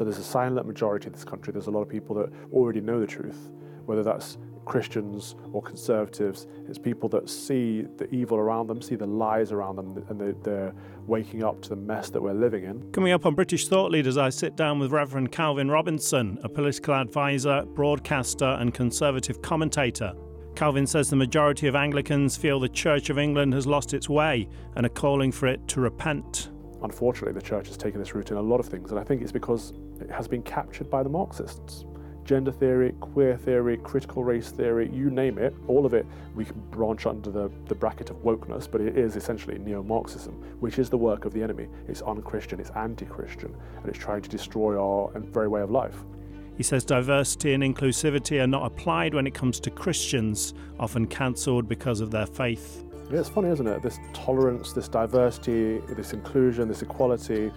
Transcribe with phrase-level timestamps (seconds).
[0.00, 1.52] So there's a silent majority in this country.
[1.52, 3.50] There's a lot of people that already know the truth,
[3.84, 6.46] whether that's Christians or conservatives.
[6.66, 10.32] It's people that see the evil around them, see the lies around them, and they,
[10.42, 10.72] they're
[11.06, 12.90] waking up to the mess that we're living in.
[12.92, 16.94] Coming up on British Thought Leaders, I sit down with Reverend Calvin Robinson, a political
[16.94, 20.14] advisor, broadcaster, and conservative commentator.
[20.54, 24.48] Calvin says the majority of Anglicans feel the Church of England has lost its way
[24.76, 26.48] and are calling for it to repent.
[26.82, 29.20] Unfortunately, the church has taken this route in a lot of things, and I think
[29.20, 29.74] it's because
[30.10, 31.84] has been captured by the Marxists
[32.30, 36.06] gender theory, queer theory, critical race theory, you name it, all of it
[36.36, 40.34] we can branch under the, the bracket of wokeness, but it is essentially neo Marxism,
[40.60, 41.66] which is the work of the enemy.
[41.88, 45.96] It's unchristian, it's anti Christian, and it's trying to destroy our very way of life.
[46.56, 51.66] He says diversity and inclusivity are not applied when it comes to Christians, often cancelled
[51.66, 52.84] because of their faith.
[53.10, 53.82] It's funny, isn't it?
[53.82, 57.50] This tolerance, this diversity, this inclusion, this equality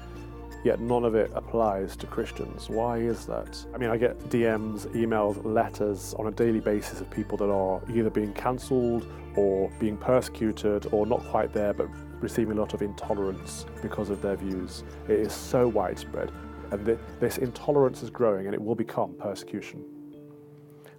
[0.64, 2.70] yet none of it applies to Christians.
[2.70, 3.66] Why is that?
[3.74, 7.82] I mean, I get DMs, emails, letters on a daily basis of people that are
[7.94, 11.88] either being cancelled or being persecuted or not quite there but
[12.22, 14.84] receiving a lot of intolerance because of their views.
[15.08, 16.32] It is so widespread.
[16.72, 19.84] And th- this intolerance is growing and it will become persecution.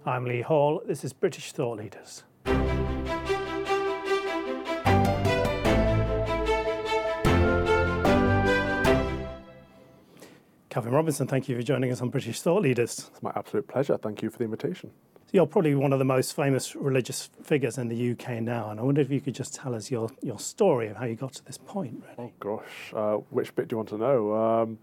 [0.05, 0.81] I'm Lee Hall.
[0.85, 2.23] This is British Thought Leaders.
[10.75, 13.09] Calvin Robinson, thank you for joining us on British Thought Leaders.
[13.09, 13.97] It's my absolute pleasure.
[13.97, 14.91] Thank you for the invitation.
[15.15, 18.77] So you're probably one of the most famous religious figures in the UK now, and
[18.81, 21.31] I wonder if you could just tell us your, your story of how you got
[21.35, 22.29] to this point, really.
[22.29, 24.35] Oh, gosh, uh, which bit do you want to know?
[24.35, 24.77] Um,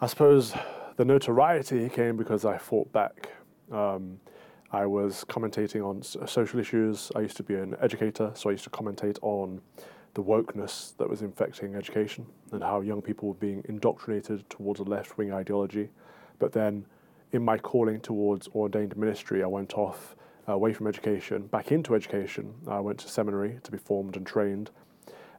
[0.00, 0.54] I suppose
[0.96, 3.28] the notoriety came because I fought back.
[3.70, 4.20] Um,
[4.70, 7.12] I was commentating on social issues.
[7.14, 9.60] I used to be an educator, so I used to commentate on
[10.14, 14.82] the wokeness that was infecting education and how young people were being indoctrinated towards a
[14.82, 15.88] left wing ideology.
[16.38, 16.84] But then,
[17.32, 20.14] in my calling towards ordained ministry, I went off
[20.48, 22.54] uh, away from education, back into education.
[22.68, 24.70] I went to seminary to be formed and trained.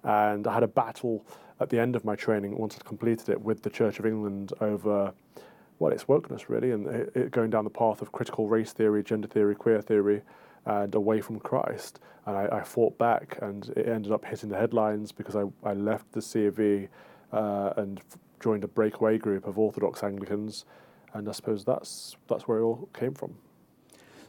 [0.03, 1.25] And I had a battle
[1.59, 4.53] at the end of my training, once I'd completed it, with the Church of England
[4.59, 5.13] over,
[5.79, 9.03] well, its wokeness really, and it, it going down the path of critical race theory,
[9.03, 10.21] gender theory, queer theory,
[10.65, 11.99] and away from Christ.
[12.25, 15.73] And I, I, fought back, and it ended up hitting the headlines because I, I
[15.73, 16.87] left the c CAV
[17.33, 20.63] uh, and f- joined a breakaway group of Orthodox Anglicans,
[21.13, 23.35] and I suppose that's that's where it all came from.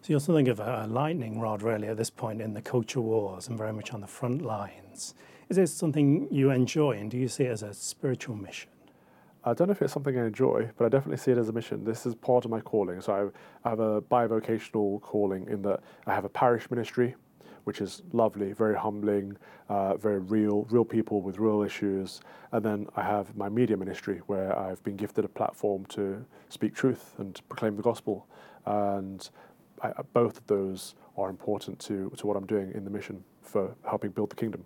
[0.03, 3.49] So you're something of a lightning rod, really, at this point in the culture wars,
[3.49, 5.15] and very much on the front lines.
[5.49, 8.71] Is this something you enjoy, and do you see it as a spiritual mission?
[9.47, 11.53] I don't know if it's something I enjoy, but I definitely see it as a
[11.53, 11.85] mission.
[11.85, 13.03] This is part of my calling.
[13.03, 13.33] So
[13.65, 17.15] I, have a bivocational calling in that I have a parish ministry,
[17.65, 19.37] which is lovely, very humbling,
[19.69, 22.23] uh, very real, real people with real issues.
[22.53, 26.75] And then I have my media ministry, where I've been gifted a platform to speak
[26.75, 28.27] truth and proclaim the gospel.
[28.65, 29.29] And
[29.83, 33.75] I, both of those are important to, to what I'm doing in the mission for
[33.87, 34.65] helping build the kingdom.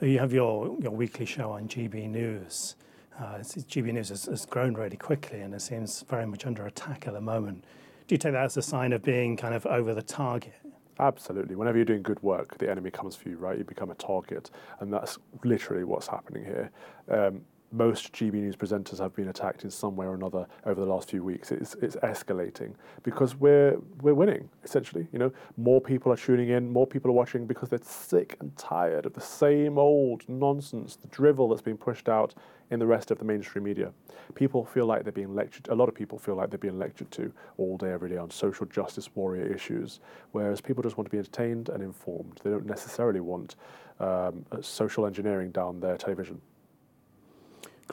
[0.00, 2.74] You have your, your weekly show on GB News.
[3.18, 7.06] Uh, GB News has, has, grown really quickly and it seems very much under attack
[7.06, 7.64] at the moment.
[8.06, 10.54] Do you take that as a sign of being kind of over the target?
[10.98, 11.56] Absolutely.
[11.56, 13.58] Whenever you're doing good work, the enemy comes for you, right?
[13.58, 16.70] You become a target, and that's literally what's happening here.
[17.08, 20.86] Um, most GB News presenters have been attacked in some way or another over the
[20.86, 21.50] last few weeks.
[21.50, 25.08] It's, it's escalating because we're we're winning essentially.
[25.12, 28.56] You know, more people are tuning in, more people are watching because they're sick and
[28.56, 32.34] tired of the same old nonsense, the drivel that's being pushed out
[32.70, 33.92] in the rest of the mainstream media.
[34.34, 35.68] People feel like they're being lectured.
[35.68, 38.30] A lot of people feel like they're being lectured to all day, every day on
[38.30, 40.00] social justice warrior issues,
[40.32, 42.40] whereas people just want to be entertained and informed.
[42.42, 43.56] They don't necessarily want
[44.00, 46.40] um, social engineering down their television.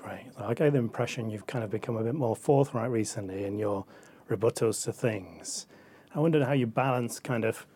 [0.02, 0.28] Great.
[0.38, 3.86] I get the impression you've kind of become a bit more forthright recently in your
[4.30, 5.68] rebuttals to things.
[6.16, 7.68] I wondered how you balance kind of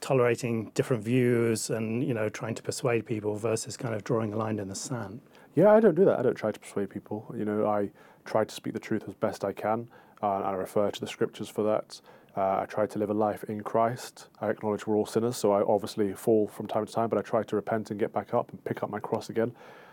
[0.00, 4.36] tolerating different views and you know trying to persuade people versus kind of drawing a
[4.36, 5.20] line in the sand.
[5.56, 6.20] Yeah, I don't do that.
[6.20, 7.32] I don't try to persuade people.
[7.36, 7.90] You know, I
[8.24, 9.88] try to speak the truth as best I can,
[10.22, 12.00] uh, and I refer to the scriptures for that.
[12.36, 14.28] Uh, I try to live a life in Christ.
[14.40, 17.22] I acknowledge we're all sinners, so I obviously fall from time to time, but I
[17.22, 19.52] try to repent and get back up and pick up my cross again.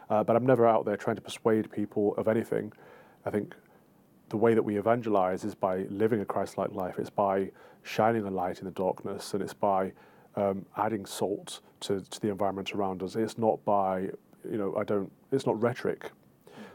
[0.09, 2.73] Uh, but I'm never out there trying to persuade people of anything.
[3.25, 3.55] I think
[4.29, 7.51] the way that we evangelize is by living a Christ like life, it's by
[7.83, 9.91] shining a light in the darkness, and it's by
[10.35, 13.15] um, adding salt to, to the environment around us.
[13.15, 14.09] It's not by,
[14.49, 16.11] you know, I don't, it's not rhetoric.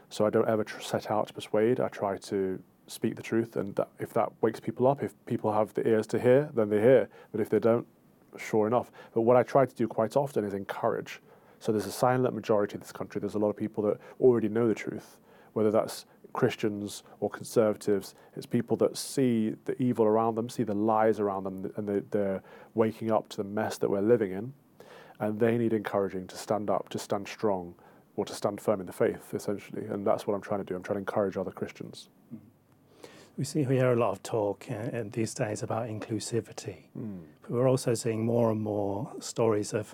[0.09, 1.79] So I don't ever tr- set out to persuade.
[1.79, 5.51] I try to speak the truth, and that, if that wakes people up, if people
[5.51, 7.09] have the ears to hear, then they hear.
[7.31, 7.87] But if they don't,
[8.37, 8.91] sure enough.
[9.13, 11.21] But what I try to do quite often is encourage.
[11.59, 13.19] So there's a silent majority in this country.
[13.19, 15.17] There's a lot of people that already know the truth,
[15.53, 18.13] whether that's Christians or conservatives.
[18.35, 21.99] It's people that see the evil around them, see the lies around them, and they,
[22.11, 22.43] they're
[22.73, 24.53] waking up to the mess that we're living in.
[25.19, 27.73] And they need encouraging to stand up, to stand strong,
[28.17, 29.85] or to stand firm in the faith, essentially.
[29.85, 30.75] And that's what I'm trying to do.
[30.75, 32.09] I'm trying to encourage other Christians.
[33.37, 37.19] We see we hear a lot of talk uh, these days about inclusivity, Mm.
[37.41, 39.93] but we're also seeing more and more stories of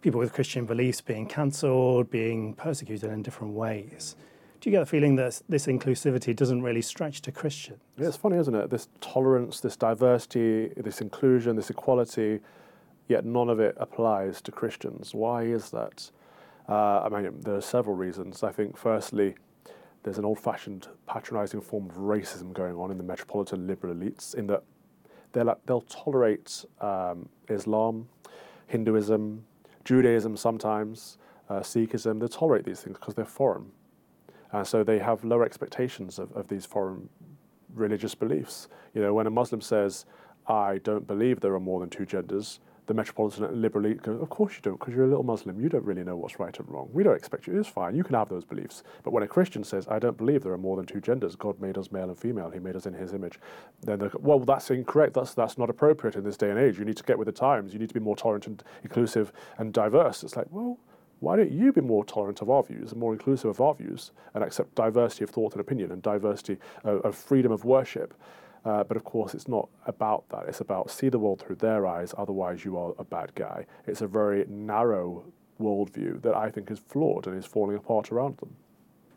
[0.00, 4.16] people with Christian beliefs being cancelled, being persecuted in different ways.
[4.60, 7.80] Do you get the feeling that this inclusivity doesn't really stretch to Christians?
[7.96, 8.68] Yeah, it's funny, isn't it?
[8.68, 12.40] This tolerance, this diversity, this inclusion, this equality,
[13.08, 15.14] yet none of it applies to Christians.
[15.14, 16.10] Why is that?
[16.68, 18.42] Uh, I mean, there are several reasons.
[18.42, 19.34] I think, firstly,
[20.02, 24.34] there's an old fashioned patronizing form of racism going on in the metropolitan liberal elites,
[24.34, 24.62] in that
[25.32, 28.08] they'll, they'll tolerate um, Islam,
[28.66, 29.44] Hinduism,
[29.90, 33.72] Judaism sometimes, uh, Sikhism, they'll tolerate these things because they're foreign.
[34.52, 37.08] And so they have lower expectations of, of these foreign
[37.74, 38.68] religious beliefs.
[38.94, 40.06] You know, when a Muslim says,
[40.46, 42.60] I don't believe there are more than two genders,
[42.90, 45.60] the metropolitan liberal elite goes, Of course you don't, because you're a little Muslim.
[45.60, 46.88] You don't really know what's right and wrong.
[46.92, 47.56] We don't expect you.
[47.56, 47.94] It's fine.
[47.94, 48.82] You can have those beliefs.
[49.04, 51.60] But when a Christian says, I don't believe there are more than two genders, God
[51.60, 53.38] made us male and female, He made us in His image,
[53.82, 55.14] then they go, Well, that's incorrect.
[55.14, 56.80] That's, that's not appropriate in this day and age.
[56.80, 57.72] You need to get with the times.
[57.72, 60.24] You need to be more tolerant and inclusive and diverse.
[60.24, 60.76] It's like, Well,
[61.20, 64.10] why don't you be more tolerant of our views and more inclusive of our views
[64.34, 68.14] and accept diversity of thought and opinion and diversity of, of freedom of worship?
[68.64, 70.44] Uh, but of course, it's not about that.
[70.46, 73.66] It's about see the world through their eyes, otherwise, you are a bad guy.
[73.86, 75.24] It's a very narrow
[75.58, 78.56] worldview that I think is flawed and is falling apart around them.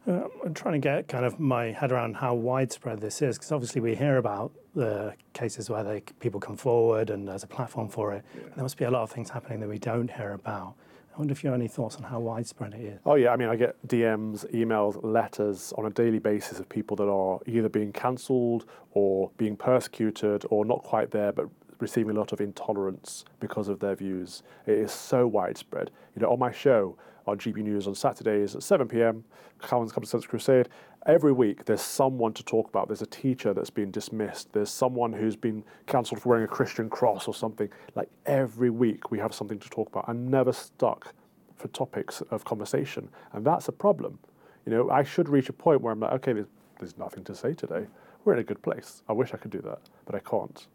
[0.06, 3.52] Uh, I'm trying to get kind of my head around how widespread this is, because
[3.54, 7.88] obviously we hear about the cases where they, people come forward and there's a platform
[7.88, 8.26] for it.
[8.36, 8.42] Yeah.
[8.56, 10.76] There must be a lot of things happening that we don't hear about.
[11.14, 13.00] I wonder if you have any thoughts on how widespread it is.
[13.06, 16.98] Oh yeah, I mean, I get DMs, emails, letters on a daily basis of people
[16.98, 21.48] that are either being cancelled or being persecuted or not quite there, but
[21.80, 24.42] receiving a lot of intolerance because of their views.
[24.66, 25.92] It is so widespread.
[26.16, 29.24] You know, on my show on GB News on Saturdays at 7 p.m.,
[29.62, 30.70] Calvin's Common Sense Crusade.
[31.06, 32.88] Every week, there's someone to talk about.
[32.88, 34.52] There's a teacher that's been dismissed.
[34.54, 37.70] There's someone who's been cancelled for wearing a Christian cross or something.
[37.96, 40.06] Like every week, we have something to talk about.
[40.08, 41.14] I'm never stuck
[41.56, 44.20] for topics of conversation, and that's a problem.
[44.66, 46.48] You know, I should reach a point where I'm like, okay, there's,
[46.80, 47.88] there's nothing to say today.
[48.24, 49.04] We're in a good place.
[49.10, 50.68] I wish I could do that, but I can't.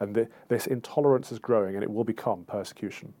[0.00, 3.12] And the, this intolerance is growing, and it will become persecution.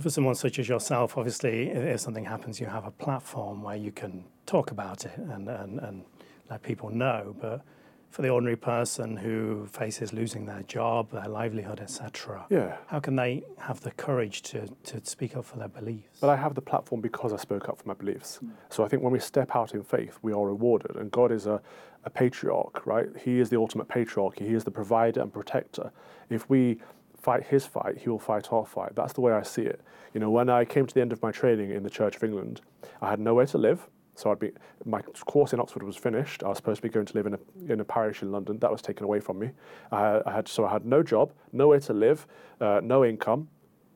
[0.00, 3.92] For someone such as yourself, obviously, if something happens, you have a platform where you
[3.92, 6.04] can talk about it and, and, and
[6.48, 7.36] let people know.
[7.38, 7.60] But
[8.08, 12.76] for the ordinary person who faces losing their job, their livelihood, etc., Yeah.
[12.86, 16.18] how can they have the courage to, to speak up for their beliefs?
[16.20, 18.36] But I have the platform because I spoke up for my beliefs.
[18.36, 18.50] Hmm.
[18.70, 20.96] So I think when we step out in faith, we are rewarded.
[20.96, 21.60] And God is a,
[22.04, 23.08] a patriarch, right?
[23.22, 24.38] He is the ultimate patriarch.
[24.38, 25.92] He is the provider and protector.
[26.30, 26.78] If we
[27.22, 28.94] fight his fight, he will fight our fight.
[28.94, 29.80] That's the way I see it.
[30.12, 32.24] You know, when I came to the end of my training in the Church of
[32.24, 32.60] England,
[33.00, 33.88] I had nowhere to live.
[34.14, 34.50] So I'd be
[34.84, 36.42] my course in Oxford was finished.
[36.42, 38.58] I was supposed to be going to live in a in a parish in London.
[38.58, 39.50] That was taken away from me.
[39.90, 42.26] I, I had so I had no job, nowhere to live,
[42.60, 43.48] uh, no income.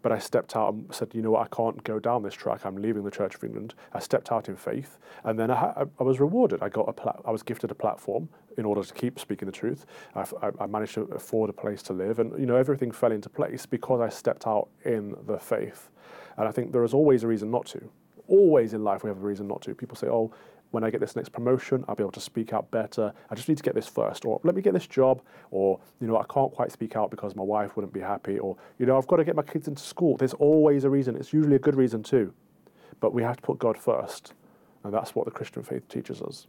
[0.07, 2.65] But I stepped out and said, you know what, I can't go down this track.
[2.65, 3.75] I'm leaving the Church of England.
[3.93, 6.63] I stepped out in faith, and then I, ha- I was rewarded.
[6.63, 9.53] I got a pla- I was gifted a platform in order to keep speaking the
[9.53, 9.85] truth.
[10.15, 12.93] I, f- I- I managed to afford a place to live, and you know everything
[12.93, 15.91] fell into place because I stepped out in the faith.
[16.37, 17.91] And I think there is always a reason not to.
[18.29, 19.75] Always in life we have a reason not to.
[19.75, 20.33] People say, oh,
[20.71, 23.13] when I get this next promotion, I'll be able to speak out better.
[23.31, 26.07] I just need to get this first, or let me get this job, or you
[26.07, 28.99] know, I can't quite speak out because my wife wouldn't be happy, or you know,
[28.99, 30.17] I've got to get my kids into school.
[30.17, 31.17] There's always a reason.
[31.17, 32.33] It's usually a good reason too,
[33.01, 34.35] but we have to put God first,
[34.85, 36.47] and that's what the Christian faith teaches us.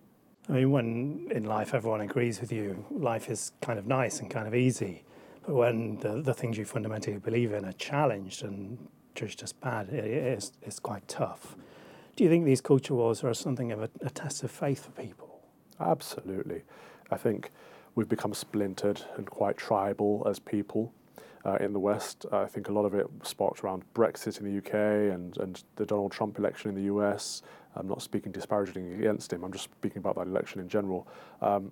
[0.50, 4.30] I mean, when in life everyone agrees with you, life is kind of nice and
[4.32, 5.04] kind of easy.
[5.46, 8.78] But when the, the things you fundamentally believe in are challenged and
[9.14, 11.56] judged as bad, it is it's quite tough.
[12.18, 14.92] Do you think these culture wars are something of a, a test of faith for
[15.00, 15.40] people?
[15.80, 16.64] Absolutely.
[17.12, 17.52] I think
[17.94, 20.92] we've become splintered and quite tribal as people
[21.46, 22.26] uh, in the West.
[22.32, 25.86] I think a lot of it sparked around Brexit in the UK and, and the
[25.86, 27.44] Donald Trump election in the US.
[27.76, 31.08] I'm not speaking disparagingly against him, I'm just speaking about that election in general.
[31.44, 31.72] Um,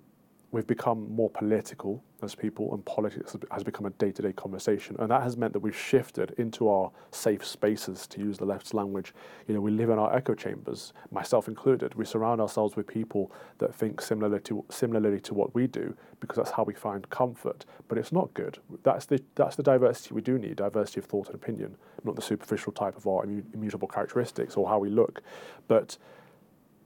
[0.52, 4.96] we've become more political as people, and politics has become a day to day conversation.
[4.98, 8.72] And that has meant that we've shifted into our safe spaces, to use the left's
[8.72, 9.12] language.
[9.46, 11.94] You know, we live in our echo chambers, myself included.
[11.94, 16.36] We surround ourselves with people that think similarly to, similarly to what we do because
[16.36, 17.66] that's how we find comfort.
[17.88, 18.58] But it's not good.
[18.82, 22.22] That's the, that's the diversity we do need diversity of thought and opinion, not the
[22.22, 25.22] superficial type of our immu- immutable characteristics or how we look.
[25.68, 25.98] But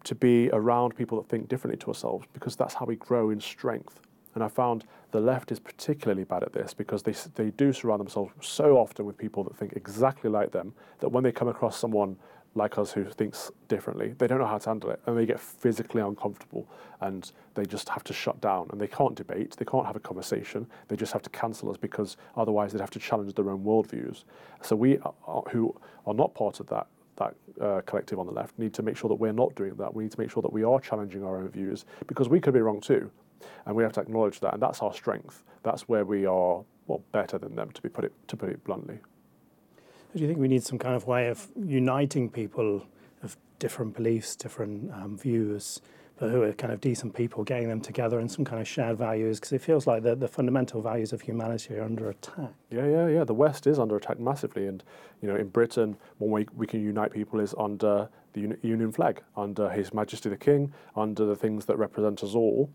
[0.05, 3.41] to be around people that think differently to ourselves because that's how we grow in
[3.41, 4.01] strength.
[4.35, 8.01] And I found the left is particularly bad at this because they, they do surround
[8.01, 11.77] themselves so often with people that think exactly like them that when they come across
[11.77, 12.17] someone
[12.55, 15.39] like us who thinks differently, they don't know how to handle it and they get
[15.39, 16.69] physically uncomfortable
[17.01, 20.01] and they just have to shut down and they can't debate, they can't have a
[20.01, 23.65] conversation, they just have to cancel us because otherwise they'd have to challenge their own
[23.65, 24.25] worldviews.
[24.63, 25.75] So we are, who
[26.07, 26.87] are not part of that
[27.21, 27.35] that
[27.65, 29.95] uh, collective on the left need to make sure that we're not doing that.
[29.95, 32.55] We need to make sure that we are challenging our own views because we could
[32.55, 33.11] be wrong too,
[33.67, 34.55] and we have to acknowledge that.
[34.55, 35.45] And that's our strength.
[35.63, 38.65] That's where we are well better than them, to be put it to put it
[38.65, 38.99] bluntly.
[40.15, 42.85] Do you think we need some kind of way of uniting people
[43.23, 45.81] of different beliefs, different um, views,
[46.29, 49.41] who are kind of decent people, getting them together in some kind of shared values?
[49.41, 52.51] Because it feels like the, the fundamental values of humanity are under attack.
[52.71, 53.25] Yeah, yeah, yeah.
[53.25, 54.83] The West is under attack massively, and
[55.23, 59.23] you know, in Britain, one way we can unite people is under the Union flag,
[59.37, 62.71] under His Majesty the King, under the things that represent us all.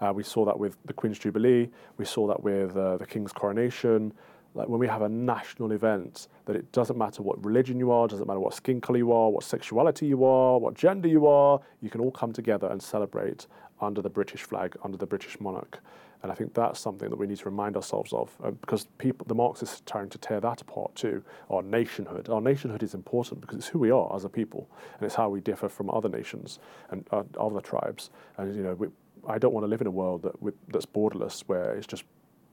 [0.00, 1.68] Uh, we saw that with the Queen's Jubilee.
[1.96, 4.12] We saw that with uh, the King's coronation
[4.54, 8.08] like when we have a national event, that it doesn't matter what religion you are,
[8.08, 11.60] doesn't matter what skin color you are, what sexuality you are, what gender you are,
[11.80, 13.46] you can all come together and celebrate
[13.80, 15.80] under the British flag, under the British monarch.
[16.22, 19.24] And I think that's something that we need to remind ourselves of uh, because people,
[19.28, 21.22] the Marxists are trying to tear that apart too.
[21.48, 22.28] Our nationhood.
[22.28, 25.28] Our nationhood is important because it's who we are as a people and it's how
[25.28, 26.58] we differ from other nations
[26.90, 28.10] and uh, other tribes.
[28.36, 28.88] And, you know, we,
[29.28, 32.02] I don't want to live in a world that, with, that's borderless where it's just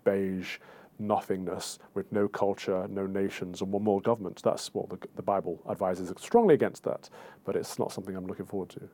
[0.04, 0.60] beige
[1.00, 4.42] nothingness with no culture, no nations, and one world government.
[4.44, 7.10] That's what the, the Bible advises strongly against that,
[7.44, 8.90] but it's not something I'm looking forward to.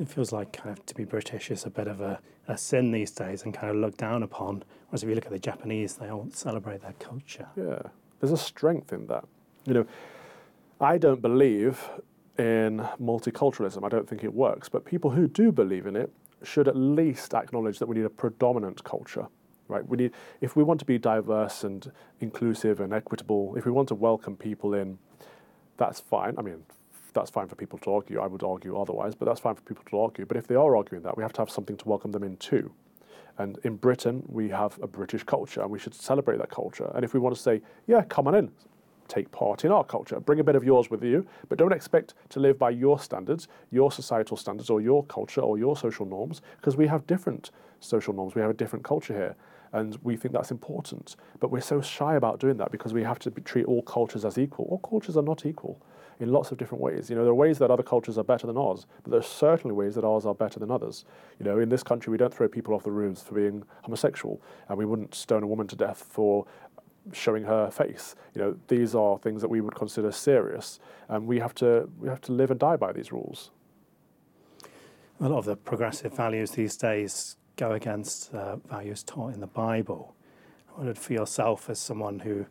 [0.00, 2.18] It feels like kind of to be British is a bit of a,
[2.48, 4.64] a sin these days and kind of looked down upon.
[4.88, 7.46] Whereas if you look at the Japanese, they all celebrate their culture.
[7.56, 7.82] Yeah,
[8.20, 9.24] there's a strength in that.
[9.66, 9.86] You know,
[10.80, 11.88] I don't believe
[12.38, 13.84] in multiculturalism.
[13.84, 14.68] I don't think it works.
[14.68, 16.10] But people who do believe in it
[16.42, 19.28] should at least acknowledge that we need a predominant culture
[19.68, 19.86] right?
[19.86, 21.90] We need, if we want to be diverse and
[22.20, 24.98] inclusive and equitable, if we want to welcome people in,
[25.76, 26.34] that's fine.
[26.38, 26.62] I mean,
[27.12, 28.20] that's fine for people to argue.
[28.20, 30.26] I would argue otherwise, but that's fine for people to argue.
[30.26, 32.36] But if they are arguing that, we have to have something to welcome them in
[32.36, 32.72] too.
[33.38, 36.90] And in Britain, we have a British culture, and we should celebrate that culture.
[36.94, 38.50] And if we want to say, yeah, come on in,
[39.08, 42.14] take part in our culture, bring a bit of yours with you, but don't expect
[42.30, 46.42] to live by your standards, your societal standards, or your culture, or your social norms,
[46.56, 48.34] because we have different social norms.
[48.34, 49.36] We have a different culture here
[49.74, 51.16] and we think that's important.
[51.40, 54.24] But we're so shy about doing that because we have to be, treat all cultures
[54.24, 54.66] as equal.
[54.70, 55.82] All cultures are not equal
[56.20, 57.10] in lots of different ways.
[57.10, 59.22] You know, there are ways that other cultures are better than ours, but there are
[59.22, 61.04] certainly ways that ours are better than others.
[61.40, 64.40] You know, in this country, we don't throw people off the roofs for being homosexual,
[64.68, 66.46] and we wouldn't stone a woman to death for
[67.12, 68.14] showing her face.
[68.32, 70.78] You know, these are things that we would consider serious,
[71.08, 73.50] and we have to we have to live and die by these rules.
[75.20, 79.46] A lot of the progressive values these days go against uh, values taught in the
[79.46, 80.14] Bible.
[80.68, 82.46] I wondered for yourself, as someone who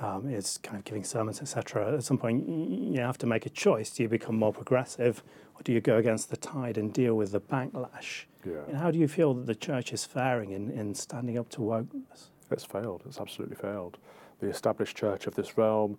[0.00, 3.50] um, is kind of giving sermons, etc., at some point you have to make a
[3.50, 3.90] choice.
[3.90, 5.22] Do you become more progressive,
[5.54, 8.24] or do you go against the tide and deal with the backlash?
[8.44, 8.60] Yeah.
[8.68, 11.60] And how do you feel that the church is faring in, in standing up to
[11.60, 12.28] wokeness?
[12.50, 13.02] It's failed.
[13.06, 13.98] It's absolutely failed.
[14.40, 15.98] The established church of this realm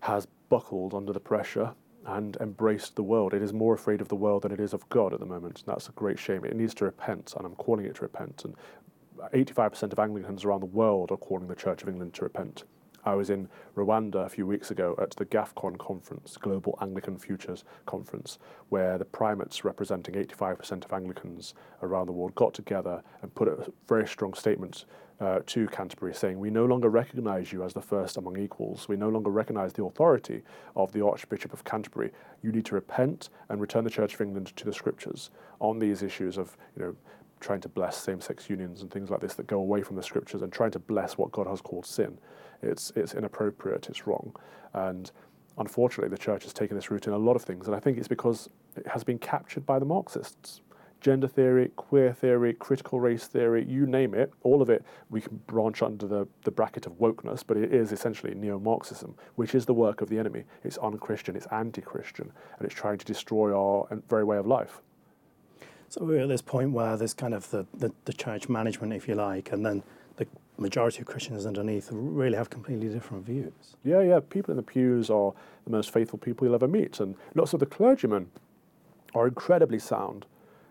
[0.00, 1.74] has buckled under the pressure
[2.06, 3.34] and embraced the world.
[3.34, 5.60] It is more afraid of the world than it is of God at the moment.
[5.60, 6.44] And that's a great shame.
[6.44, 8.44] It needs to repent, and I'm calling it to repent.
[8.44, 8.54] And
[9.32, 12.64] 85% of Anglicans around the world are calling the Church of England to repent.
[13.06, 17.64] I was in Rwanda a few weeks ago at the GAFCON conference, Global Anglican Futures
[17.84, 18.38] Conference,
[18.70, 23.70] where the primates representing 85% of Anglicans around the world got together and put a
[23.86, 24.86] very strong statement
[25.20, 28.88] uh, to Canterbury saying, We no longer recognize you as the first among equals.
[28.88, 30.42] We no longer recognize the authority
[30.76, 32.10] of the Archbishop of Canterbury.
[32.42, 35.30] You need to repent and return the Church of England to the scriptures
[35.60, 36.96] on these issues of, you know,
[37.40, 40.42] trying to bless same-sex unions and things like this that go away from the scriptures
[40.42, 42.18] and trying to bless what God has called sin.
[42.62, 43.88] It's it's inappropriate.
[43.88, 44.34] It's wrong,
[44.72, 45.10] and
[45.58, 47.98] unfortunately, the church has taken this route in a lot of things, and I think
[47.98, 50.62] it's because it has been captured by the Marxists.
[51.04, 55.36] Gender theory, queer theory, critical race theory, you name it, all of it, we can
[55.46, 59.66] branch under the, the bracket of wokeness, but it is essentially neo Marxism, which is
[59.66, 60.44] the work of the enemy.
[60.62, 64.80] It's unchristian, it's anti Christian, and it's trying to destroy our very way of life.
[65.90, 69.06] So we're at this point where there's kind of the, the, the church management, if
[69.06, 69.82] you like, and then
[70.16, 73.76] the majority of Christians underneath really have completely different views.
[73.84, 74.20] Yeah, yeah.
[74.20, 75.34] People in the pews are
[75.64, 78.30] the most faithful people you'll ever meet, and lots of the clergymen
[79.14, 80.24] are incredibly sound.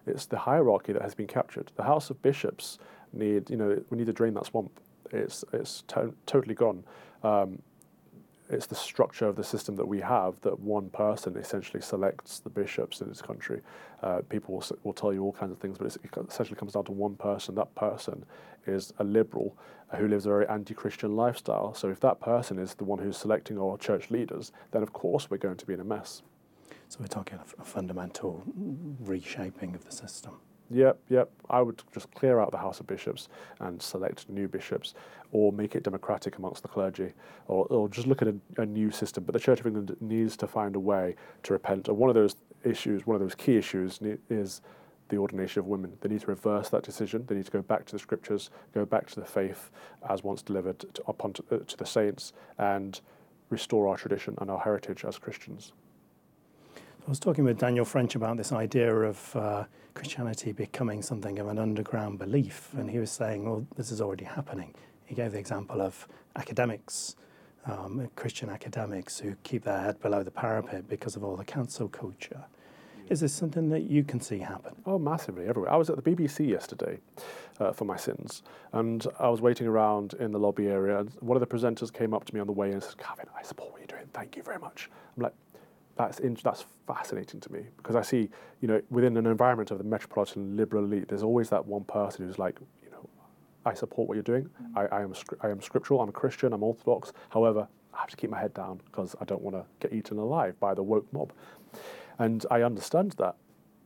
[0.06, 1.72] It's the hierarchy that has been captured.
[1.76, 2.80] The House of Bishops
[3.14, 4.80] need, you know, we need to drain that swamp.
[5.12, 6.84] It's it's to- totally gone.
[7.24, 7.60] Um,
[8.50, 12.50] it's the structure of the system that we have that one person essentially selects the
[12.50, 13.62] bishops in this country.
[14.02, 15.98] Uh, people will, will tell you all kinds of things, but it
[16.30, 17.56] essentially comes down to one person.
[17.56, 18.26] That person
[18.68, 19.58] is a liberal
[19.96, 21.74] who lives a very anti-Christian lifestyle.
[21.74, 25.30] So if that person is the one who's selecting our church leaders, then of course
[25.30, 26.22] we're going to be in a mess.
[26.94, 28.44] So we're talking a, a fundamental
[29.00, 30.34] reshaping of the system.
[30.70, 31.32] Yep, yep.
[31.50, 33.30] I would just clear out the House of Bishops
[33.62, 34.94] and select new bishops,
[35.32, 37.14] or make it democratic amongst the clergy,
[37.48, 39.24] or, or just look at a, a, new system.
[39.24, 41.88] But the Church of England needs to find a way to repent.
[41.88, 44.62] And one of those issues, one of those key issues, is
[45.10, 45.98] the ordination of women.
[46.02, 47.26] They need to reverse that decision.
[47.26, 49.72] They need to go back to the scriptures, go back to the faith
[50.08, 53.02] as once delivered to, upon to, uh, to the saints, and
[53.50, 55.74] restore our tradition and our heritage as Christians.
[57.06, 61.50] I was talking with Daniel French about this idea of uh, Christianity becoming something of
[61.50, 64.74] an underground belief, and he was saying, well, this is already happening.
[65.04, 66.08] He gave the example of
[66.38, 67.18] academics,
[67.66, 71.90] um, Christian academics who keep their head below the parapet because of all the cancel
[71.90, 72.46] culture.
[73.10, 74.74] Is this something that you can see happen?
[74.86, 75.74] Oh, massively, everywhere.
[75.74, 77.00] I was at the BBC yesterday
[77.60, 81.36] uh, for my sins, and I was waiting around in the lobby area, and one
[81.36, 83.74] of the presenters came up to me on the way and said, Calvin, I support
[83.74, 84.10] what you're doing.
[84.14, 84.90] Thank you very much.
[85.18, 85.34] I'm like,
[85.96, 88.30] that's in, that's fascinating to me because I see,
[88.62, 92.26] you know, within an environment of the metropolitan liberal elite, there's always that one person
[92.26, 93.08] who's like, you know,
[93.66, 94.46] I support what you're doing.
[94.46, 94.78] Mm-hmm.
[94.78, 96.02] I, I am I am scriptural.
[96.02, 96.54] I'm a Christian.
[96.54, 97.14] I'm Orthodox.
[97.30, 100.18] However, I have to keep my head down because I don't want to get eaten
[100.18, 101.32] alive by the woke mob,
[102.18, 103.36] and I understand that.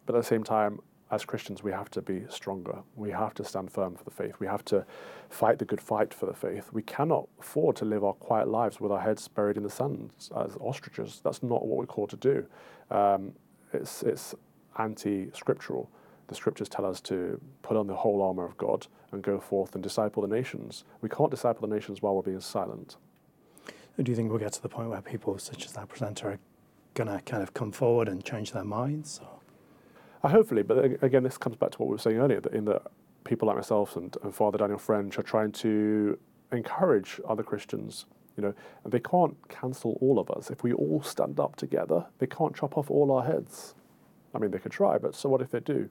[0.06, 2.80] But at the same time, as Christians, we have to be stronger.
[2.96, 4.36] We have to stand firm for the faith.
[4.40, 4.86] We have to
[5.30, 6.70] fight the good fight for the faith.
[6.74, 10.12] We cannot afford to live our quiet lives with our heads buried in the sand
[10.36, 11.22] as ostriches.
[11.24, 12.46] That's not what we're called to do.
[12.92, 13.34] Um,
[13.72, 14.36] it's it's
[14.78, 15.90] anti-scriptural.
[16.28, 19.76] The scriptures tell us to put on the whole armor of God and go forth
[19.76, 20.84] and disciple the nations.
[21.02, 22.98] We can't disciple the nations while we're being silent.
[24.02, 26.40] Do you think we'll get to the point where people such as that presenter are
[26.94, 29.22] going to kind of come forward and change their minds?
[29.24, 29.37] Or?
[30.24, 32.66] Uh, hopefully, but again, this comes back to what we were saying earlier, that in
[32.66, 32.84] that
[33.24, 36.18] people like myself and, and Father Daniel French are trying to
[36.52, 38.06] encourage other Christians.
[38.36, 40.52] You know, and they can't cancel all of us.
[40.52, 43.74] If we all stand up together, they can't chop off all our heads.
[44.36, 45.90] I mean, they could try, but so what if they do?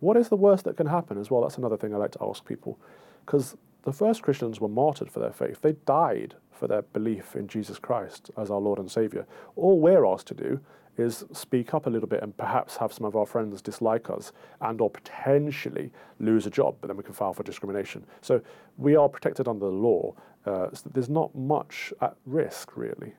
[0.00, 1.42] What is the worst that can happen as well?
[1.42, 2.80] That's another thing I like to ask people.
[3.24, 5.60] Because the first Christians were martyred for their faith.
[5.60, 9.26] They died for their belief in Jesus Christ as our Lord and Savior.
[9.54, 10.60] All we're asked to do
[10.96, 14.32] is speak up a little bit and perhaps have some of our friends dislike us
[14.60, 18.04] and or potentially lose a job, but then we can file for discrimination.
[18.20, 18.40] So
[18.76, 20.14] we are protected under the law.
[20.46, 23.14] Uh, so there's not much at risk, really.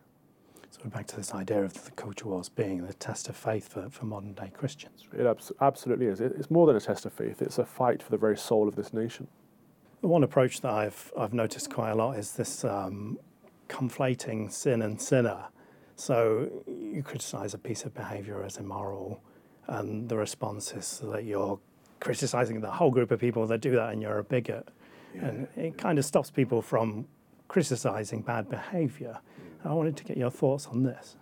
[0.69, 3.89] So back to this idea of the culture wars being the test of faith for,
[3.89, 5.05] for modern day Christians.
[5.17, 6.19] It abs- absolutely is.
[6.19, 7.41] It, it's more than a test of faith.
[7.41, 9.27] It's a fight for the very soul of this nation.
[10.01, 13.17] The one approach that I've I've noticed quite a lot is this um,
[13.69, 15.45] conflating sin and sinner.
[15.95, 19.21] So you criticize a piece of behavior as immoral,
[19.67, 21.59] and the response is that you're
[21.99, 24.67] criticizing the whole group of people that do that and you're a bigot.
[25.13, 25.25] Yeah.
[25.25, 27.07] And it kind of stops people from
[27.47, 29.19] criticizing bad behavior.
[29.63, 31.15] I wanted to get your thoughts on this.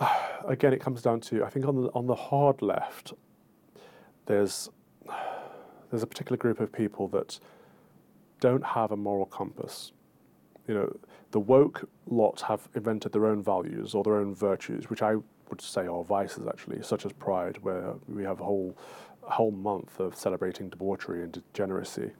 [0.46, 3.14] Again, it comes down to I think on the on the hard left,
[4.26, 4.68] there's
[5.90, 7.38] there's a particular group of people that
[8.40, 9.92] don't have a moral compass.
[10.66, 10.96] You know,
[11.32, 15.60] the woke lot have invented their own values or their own virtues, which I would
[15.60, 18.76] say are vices actually, such as pride, where we have a whole,
[19.22, 22.10] whole month of celebrating debauchery and degeneracy.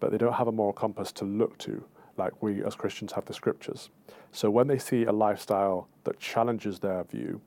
[0.00, 1.84] But they don't have a moral compass to look to,
[2.16, 3.90] like we as Christians have the scriptures.
[4.32, 7.40] So when they see a lifestyle that challenges their view,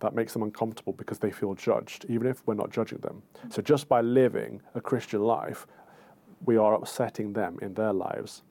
[0.00, 3.22] that makes them uncomfortable because they feel judged, even if we're not judging them.
[3.50, 5.66] So just by living a Christian life,
[6.44, 8.42] we are upsetting them in their lives.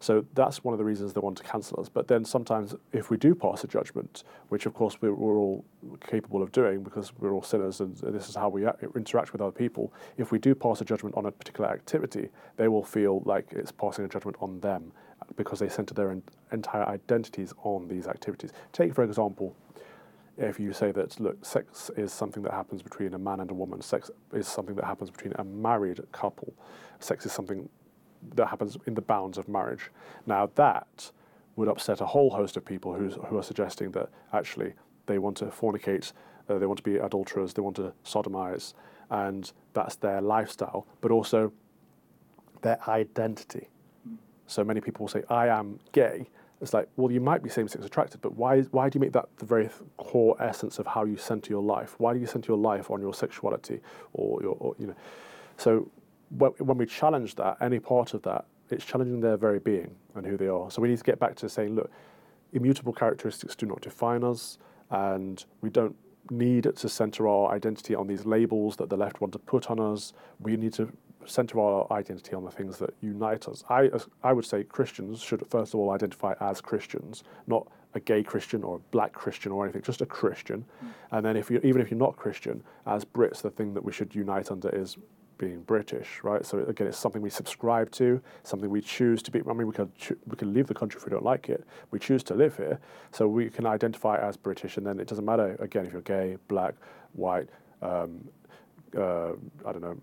[0.00, 1.88] So that's one of the reasons they want to cancel us.
[1.88, 5.64] But then sometimes, if we do pass a judgment, which of course we're, we're all
[6.06, 9.52] capable of doing because we're all sinners and this is how we interact with other
[9.52, 13.52] people, if we do pass a judgment on a particular activity, they will feel like
[13.52, 14.92] it's passing a judgment on them
[15.36, 16.16] because they center their
[16.52, 18.52] entire identities on these activities.
[18.72, 19.54] Take, for example,
[20.38, 23.54] if you say that look, sex is something that happens between a man and a
[23.54, 26.54] woman, sex is something that happens between a married couple,
[27.00, 27.68] sex is something
[28.34, 29.90] that happens in the bounds of marriage.
[30.26, 31.12] Now that
[31.56, 34.74] would upset a whole host of people who who are suggesting that actually
[35.06, 36.12] they want to fornicate,
[36.48, 38.74] uh, they want to be adulterers, they want to sodomize,
[39.10, 41.52] and that's their lifestyle, but also
[42.62, 43.68] their identity.
[44.46, 46.28] So many people will say, "I am gay."
[46.60, 48.62] It's like, well, you might be same-sex attracted, but why?
[48.62, 51.94] Why do you make that the very core essence of how you center your life?
[51.98, 53.80] Why do you center your life on your sexuality,
[54.12, 54.96] or your, or, you know?
[55.56, 55.88] So
[56.30, 60.36] when we challenge that, any part of that, it's challenging their very being and who
[60.36, 60.70] they are.
[60.70, 61.90] So we need to get back to saying, look,
[62.52, 64.58] immutable characteristics do not define us,
[64.90, 65.96] and we don't
[66.30, 69.80] need to center our identity on these labels that the left want to put on
[69.80, 70.12] us.
[70.40, 70.92] We need to
[71.24, 73.64] center our identity on the things that unite us.
[73.68, 73.90] I,
[74.22, 78.62] I would say Christians should first of all identify as Christians, not a gay Christian
[78.62, 80.64] or a black Christian or anything, just a Christian.
[80.84, 80.88] Mm.
[81.12, 83.92] And then if you even if you're not Christian, as Brits, the thing that we
[83.92, 84.96] should unite under is
[85.38, 86.44] being British, right?
[86.44, 89.40] So again, it's something we subscribe to, something we choose to be.
[89.40, 89.90] I mean, we can
[90.26, 91.64] we can leave the country if we don't like it.
[91.90, 92.78] We choose to live here,
[93.12, 96.36] so we can identify as British, and then it doesn't matter again if you're gay,
[96.48, 96.74] black,
[97.12, 97.48] white,
[97.80, 98.28] um,
[98.96, 99.32] uh,
[99.64, 99.98] I don't know,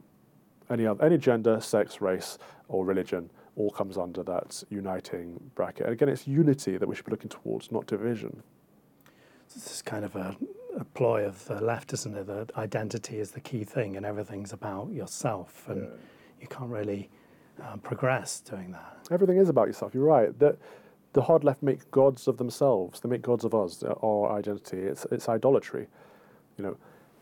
[0.70, 3.30] any other, any gender, sex, race, or religion.
[3.58, 5.86] All comes under that uniting bracket.
[5.86, 8.44] And again, it's unity that we should be looking towards, not division.
[9.54, 10.65] This is kind of a a
[10.96, 12.26] ploy of the left, isn't it?
[12.26, 15.90] That identity is the key thing, and everything's about yourself, and yeah.
[16.42, 17.10] you can't really
[17.62, 18.98] uh, progress doing that.
[19.12, 19.94] Everything is about yourself.
[19.94, 20.38] You're right.
[20.40, 20.58] The,
[21.14, 23.00] the hard left make gods of themselves.
[23.00, 24.80] They make gods of us, our identity.
[24.80, 25.88] It's it's idolatry.
[26.58, 26.78] You know,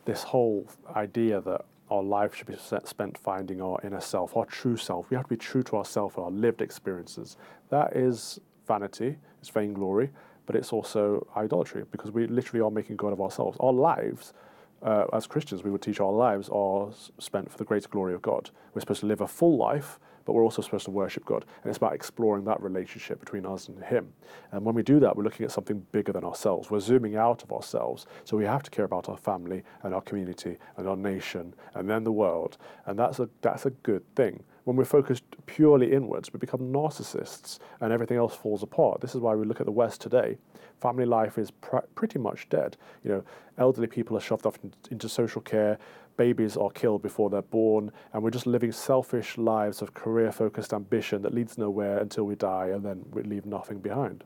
[0.06, 2.56] this whole idea that our life should be
[2.86, 5.10] spent finding our inner self, our true self.
[5.10, 7.38] We have to be true to ourselves our lived experiences.
[7.70, 9.18] That is vanity.
[9.42, 10.10] It's vainglory
[10.46, 13.58] but it's also idolatry because we literally are making God of ourselves.
[13.60, 14.34] Our lives,
[14.82, 18.22] uh, as Christians, we would teach our lives are spent for the greater glory of
[18.22, 18.50] God.
[18.74, 21.46] We're supposed to live a full life, but we're also supposed to worship God.
[21.64, 24.14] And it's about exploring that relationship between us and Him.
[24.52, 26.70] And when we do that, we're looking at something bigger than ourselves.
[26.70, 28.06] We're zooming out of ourselves.
[28.24, 31.90] So we have to care about our family and our community and our nation and
[31.90, 32.58] then the world.
[32.86, 37.60] And that's a, that's a good thing when we're focused purely inwards, we become narcissists
[37.82, 39.02] and everything else falls apart.
[39.02, 40.38] This is why we look at the West today.
[40.80, 42.78] Family life is pr- pretty much dead.
[43.04, 43.24] You know,
[43.58, 45.78] elderly people are shoved off in- into social care,
[46.16, 50.74] babies are killed before they're born, and we're just living selfish lives of career focused
[50.74, 54.24] ambition that leads nowhere until we die and then we leave nothing behind.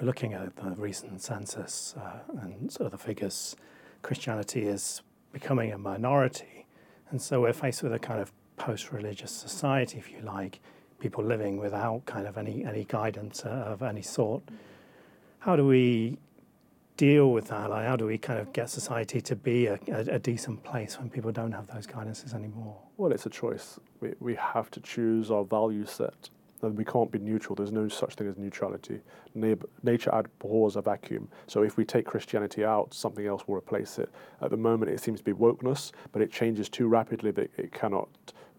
[0.00, 3.56] Looking at the recent census uh, and the figures,
[4.02, 5.02] Christianity is
[5.32, 6.66] becoming a minority.
[7.10, 10.60] And so we're faced with a kind of post-religious society, if you like,
[10.98, 14.42] people living without kind of any any guidance uh, of any sort.
[15.38, 16.18] How do we
[16.98, 17.70] deal with that?
[17.70, 20.98] Like, how do we kind of get society to be a, a, a, decent place
[20.98, 22.76] when people don't have those guidances anymore?
[22.98, 23.80] Well, it's a choice.
[24.00, 26.28] We, we have to choose our value set.
[26.62, 27.54] We can't be neutral.
[27.54, 29.00] There's no such thing as neutrality.
[29.34, 31.28] Nature abhors a vacuum.
[31.46, 34.10] So if we take Christianity out, something else will replace it.
[34.42, 37.72] At the moment, it seems to be wokeness, but it changes too rapidly that it
[37.72, 38.08] cannot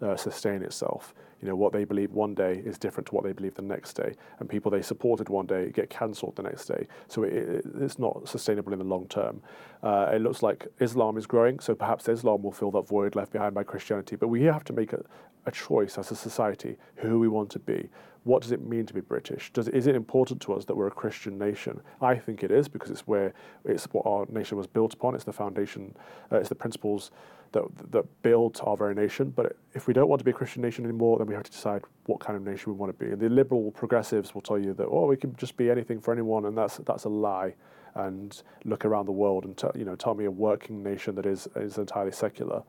[0.01, 1.13] uh, sustain itself.
[1.41, 3.93] You know, what they believe one day is different to what they believe the next
[3.93, 6.87] day, and people they supported one day get cancelled the next day.
[7.07, 9.41] So it, it, it's not sustainable in the long term.
[9.81, 13.31] Uh, it looks like Islam is growing, so perhaps Islam will fill that void left
[13.31, 14.15] behind by Christianity.
[14.15, 15.03] But we have to make a,
[15.45, 17.89] a choice as a society who we want to be.
[18.23, 19.51] What does it mean to be British?
[19.51, 21.81] Does, is it important to us that we're a Christian nation?
[22.01, 23.33] I think it is because it's where
[23.65, 25.15] it's what our nation was built upon.
[25.15, 25.95] It's the foundation.
[26.31, 27.09] Uh, it's the principles
[27.51, 29.31] that that built our very nation.
[29.31, 31.51] But if we don't want to be a Christian nation anymore, then we have to
[31.51, 33.11] decide what kind of nation we want to be.
[33.11, 36.13] And the liberal progressives will tell you that oh, we can just be anything for
[36.13, 37.55] anyone, and that's that's a lie.
[37.93, 41.25] And look around the world and t- you know tell me a working nation that
[41.25, 42.63] is is entirely secular.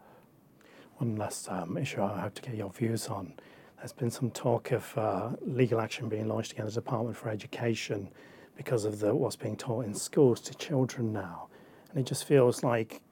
[0.97, 3.35] One last um, issue I have to get your views on.
[3.83, 8.09] There's been some talk of uh, legal action being launched against the Department for Education
[8.57, 11.49] because of the, what's being taught in schools to children now.
[11.91, 13.03] And it just feels like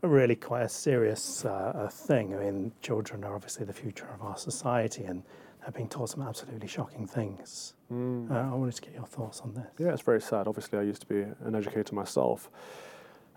[0.00, 2.36] really quite a serious uh, thing.
[2.36, 5.24] I mean, children are obviously the future of our society, and
[5.60, 7.74] they're being taught some absolutely shocking things.
[7.92, 8.30] Mm.
[8.30, 9.66] Uh, I wanted to get your thoughts on this.
[9.76, 10.46] Yeah, it's very sad.
[10.46, 12.48] Obviously, I used to be an educator myself,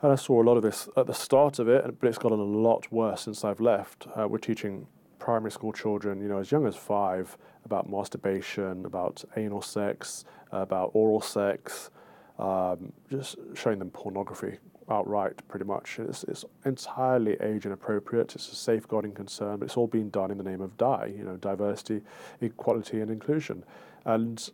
[0.04, 2.40] and I saw a lot of this at the start of it, but it's gotten
[2.40, 4.06] a lot worse since I've left.
[4.16, 4.86] Uh, we're teaching
[5.20, 10.92] primary school children, you know, as young as five, about masturbation, about anal sex, about
[10.94, 11.90] oral sex,
[12.38, 14.58] um, just showing them pornography
[14.90, 16.00] outright, pretty much.
[16.00, 18.36] It's, it's entirely age inappropriate.
[18.36, 21.38] It's a safeguarding concern, but it's all being done in the name of you know,
[21.38, 22.02] diversity,
[22.42, 23.64] equality, and inclusion.
[24.06, 24.48] And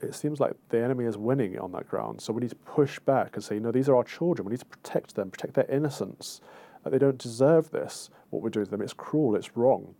[0.00, 2.20] it seems like the enemy is winning on that ground.
[2.20, 4.46] So we need to push back and say, you know, these are our children.
[4.46, 6.40] We need to protect them, protect their innocence.
[6.90, 8.10] They don't deserve this.
[8.30, 9.94] What we're doing to them, it's cruel, it's wrong.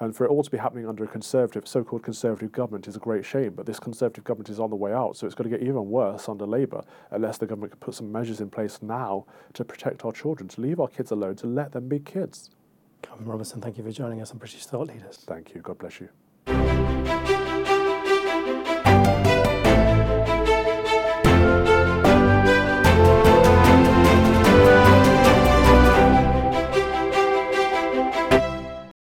[0.00, 2.98] And for it all to be happening under a conservative, so-called conservative government is a
[2.98, 3.52] great shame.
[3.54, 5.88] But this conservative government is on the way out, so it's going to get even
[5.88, 10.04] worse under Labour unless the government can put some measures in place now to protect
[10.04, 12.50] our children, to leave our kids alone, to let them be kids.
[13.02, 15.18] Calvin Robinson, thank you for joining us on British Thought Leaders.
[15.26, 15.60] Thank you.
[15.60, 16.08] God bless you.